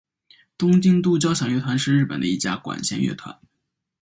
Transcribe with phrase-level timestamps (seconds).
[0.57, 3.39] 东京都交响乐团是日本的一家管弦乐团。